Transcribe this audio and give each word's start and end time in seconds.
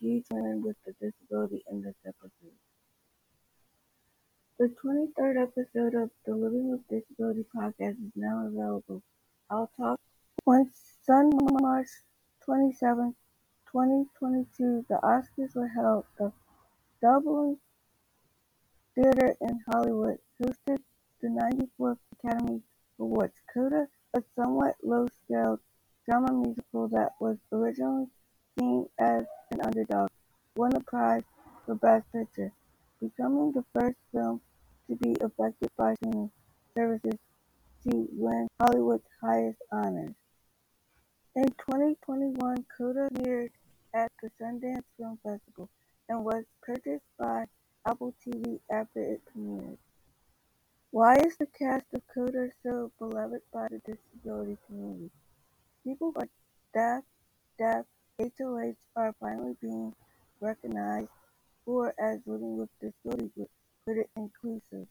huge 0.00 0.24
with 0.30 0.76
a 0.86 0.92
disability 0.92 1.64
in 1.70 1.82
this 1.82 1.94
episode. 2.06 2.56
The 4.58 4.72
23rd 4.84 5.42
episode 5.42 5.94
of 5.94 6.10
the 6.26 6.34
Living 6.34 6.70
with 6.70 6.86
Disability 6.88 7.44
podcast 7.54 7.92
is 7.92 8.12
now 8.14 8.46
available. 8.46 9.02
I'll 9.50 9.70
talk 9.76 10.00
on 10.46 10.70
Sunday, 11.04 11.36
March 11.60 11.88
27, 12.44 13.14
2022. 13.70 14.86
The 14.88 14.94
Oscars 15.02 15.54
were 15.54 15.68
held. 15.68 16.04
The 16.18 16.32
Dolby 17.00 17.58
Theatre 18.94 19.36
in 19.40 19.60
Hollywood 19.70 20.18
hosted 20.40 20.78
the 21.20 21.28
94th 21.28 21.98
Academy 22.18 22.62
Awards. 22.98 23.40
Coda, 23.52 23.88
a 24.14 24.22
somewhat 24.36 24.76
low-scale 24.82 25.58
drama 26.08 26.32
musical 26.32 26.88
that 26.88 27.12
was 27.20 27.38
originally 27.52 28.06
seen 28.58 28.86
as 28.98 29.24
an 29.50 29.60
underdog, 29.60 30.08
won 30.56 30.74
a 30.74 30.80
prize 30.80 31.22
for 31.66 31.74
Best 31.74 32.10
Picture, 32.12 32.52
becoming 33.00 33.52
the 33.52 33.64
first 33.74 33.96
film 34.12 34.40
to 34.88 34.96
be 34.96 35.16
affected 35.20 35.70
by 35.76 35.94
streaming 35.94 36.30
services 36.76 37.18
to 37.84 38.08
win 38.12 38.48
Hollywood's 38.60 39.04
highest 39.20 39.58
honors. 39.72 40.14
In 41.36 41.46
2021, 41.46 42.64
Coda 42.76 43.08
premiered 43.12 43.50
at 43.92 44.12
the 44.22 44.30
Sundance 44.40 44.82
Film 44.96 45.18
Festival 45.22 45.68
and 46.08 46.24
was 46.24 46.44
purchased 46.62 47.04
by 47.18 47.44
Apple 47.86 48.14
TV 48.24 48.60
after 48.70 49.00
it 49.00 49.20
premiered. 49.34 49.78
Why 50.90 51.16
is 51.16 51.36
the 51.36 51.46
cast 51.46 51.86
of 51.92 52.02
Coda 52.14 52.50
so 52.62 52.92
beloved 52.98 53.40
by 53.52 53.66
the 53.68 53.80
disability 53.84 54.56
community? 54.66 55.10
People 55.82 56.12
like 56.14 56.30
deaf, 56.72 57.02
deaf, 57.58 57.84
HOH 58.20 58.74
are 58.94 59.14
finally 59.18 59.56
being 59.60 59.92
recognized 60.40 61.08
for 61.64 61.94
as 61.98 62.20
living 62.26 62.56
with 62.58 62.68
disabilities 62.80 63.48
put 63.84 63.98
it 63.98 64.08
inclusive. 64.16 64.86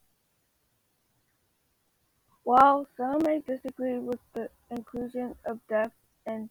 While 2.43 2.85
some 2.97 3.19
may 3.23 3.39
disagree 3.39 3.97
with 3.97 4.19
the 4.33 4.49
inclusion 4.69 5.35
of 5.45 5.59
deaf 5.69 5.91
and 6.25 6.49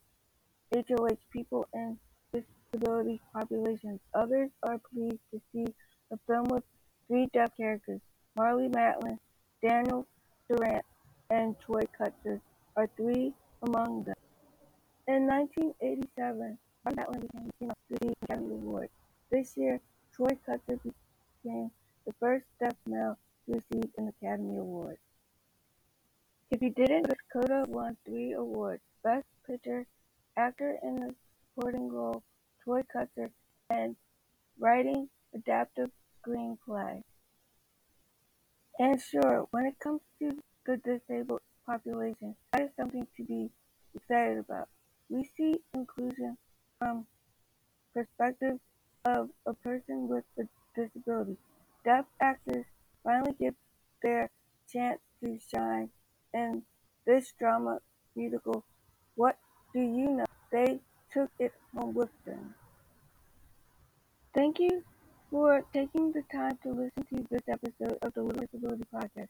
HOH 0.75 1.19
people 1.31 1.69
in 1.75 1.99
disability 2.33 3.21
populations, 3.33 4.01
others 4.15 4.51
are 4.63 4.79
pleased 4.79 5.21
to 5.33 5.41
see 5.53 5.67
a 6.11 6.19
film 6.27 6.49
with 6.49 6.65
three 7.07 7.29
deaf 7.35 7.55
characters. 7.57 8.01
Marlee 8.39 8.73
Matlin, 8.73 9.19
Daniel 9.61 10.07
Durant, 10.49 10.85
and 11.29 11.55
Troy 11.61 11.83
Kotsur 12.01 12.41
are 12.77 12.89
three 12.97 13.35
among 13.63 14.05
them. 14.05 14.15
In 15.09 15.27
1987, 15.27 16.59
Marlee 16.87 16.95
Matlin 16.95 17.21
became 17.23 17.71
to 17.71 17.75
receive 17.91 18.09
an 18.09 18.15
Academy 18.23 18.55
Award. 18.55 18.89
This 19.33 19.57
year, 19.57 19.81
Troy 20.15 20.39
Kotsur 20.47 20.79
became 20.81 21.73
the 22.07 22.13
first 22.21 22.47
deaf 22.61 22.77
male 22.87 23.19
to 23.47 23.55
receive 23.55 23.91
an 23.99 24.13
Academy 24.15 24.59
Award. 24.59 24.99
If 26.53 26.63
you 26.63 26.71
didn't, 26.71 27.13
Coda 27.33 27.65
won 27.67 27.97
three 28.05 28.33
awards: 28.33 28.83
Best 29.03 29.27
Picture, 29.45 29.87
Actor 30.37 30.79
in 30.85 31.03
a 31.03 31.09
Supporting 31.55 31.91
Role, 31.91 32.23
Troy 32.63 32.83
Kotsur, 32.95 33.31
and 33.71 33.97
Writing 34.61 35.09
Adapted 35.35 35.91
Screenplay. 36.23 37.03
And 38.79 39.03
sure, 39.03 39.49
when 39.51 39.67
it 39.67 39.81
comes 39.81 40.03
to 40.21 40.39
the 40.65 40.77
disabled 40.77 41.41
population, 41.67 42.37
that 42.53 42.63
is 42.63 42.71
something 42.79 43.09
to 43.17 43.25
be 43.25 43.51
excited 43.97 44.39
about. 44.39 44.69
We 45.13 45.29
see 45.37 45.61
inclusion 45.75 46.39
from 46.79 47.07
perspective 47.93 48.59
of 49.05 49.29
a 49.45 49.53
person 49.53 50.09
with 50.09 50.25
a 50.39 50.45
disability. 50.75 51.37
Deaf 51.85 52.07
actors 52.19 52.65
finally 53.05 53.35
get 53.39 53.55
their 54.03 54.31
chance 54.73 55.01
to 55.23 55.39
shine 55.55 55.91
in 56.33 56.63
this 57.05 57.35
drama 57.39 57.81
musical. 58.17 58.65
What 59.15 59.37
do 59.75 59.81
you 59.81 60.13
know? 60.17 60.25
They 60.51 60.81
took 61.13 61.31
it 61.39 61.53
home 61.77 61.93
with 61.93 62.09
them. 62.25 62.55
Thank 64.35 64.61
you 64.61 64.83
for 65.31 65.63
taking 65.75 66.13
the 66.13 66.23
time 66.33 66.59
to 66.63 66.71
listen 66.71 67.05
to 67.11 67.27
this 67.31 67.43
episode 67.51 67.99
of 68.01 68.15
the 68.15 68.23
Living 68.23 68.49
Disability 68.51 68.85
Podcast. 68.95 69.29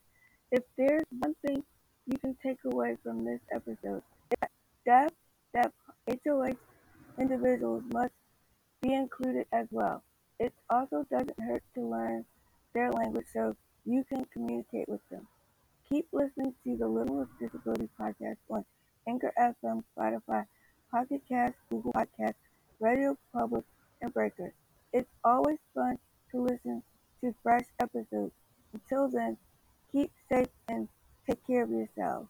If 0.53 0.63
there's 0.79 1.07
one 1.19 1.35
thing 1.45 1.65
you 2.07 2.19
can 2.19 2.37
take 2.41 2.59
away 2.73 2.99
from 3.03 3.25
this 3.25 3.41
episode, 3.53 4.03
that 4.39 4.51
deaf, 4.87 5.11
individuals 7.43 7.83
must 7.93 8.13
be 8.81 8.95
included 8.95 9.47
as 9.53 9.67
well. 9.71 10.03
It 10.39 10.53
also 10.71 11.05
doesn't 11.11 11.39
hurt 11.41 11.63
to 11.75 11.81
learn 11.81 12.25
their 12.73 12.91
language 12.91 13.27
so 13.33 13.57
you 13.85 14.05
can 14.05 14.25
communicate 14.33 14.89
with 14.89 15.01
them. 15.11 15.27
Keep 15.89 16.07
listening 16.13 16.55
to 16.65 16.77
the 16.77 16.87
Living 16.87 17.19
with 17.19 17.29
Disability 17.41 17.89
podcast 18.01 18.37
on 18.49 18.65
Anchor 19.09 19.33
FM, 19.39 19.83
Spotify, 19.97 20.47
Pocket 20.91 21.23
Cast, 21.29 21.55
Google 21.71 21.93
Podcast, 21.93 22.35
Radio 22.81 23.17
Public, 23.33 23.65
and 24.01 24.13
Breaker. 24.15 24.53
It's 24.93 25.11
always 25.25 25.59
fun 25.75 25.99
to 26.31 26.41
listen 26.41 26.83
to 27.23 27.35
fresh 27.43 27.65
episodes. 27.81 28.33
Until 28.73 29.09
then, 29.09 29.37
keep 29.91 30.11
safe 30.31 30.49
and 30.69 30.89
take 31.27 31.45
care 31.47 31.65
of 31.65 31.71
yourselves. 31.71 32.29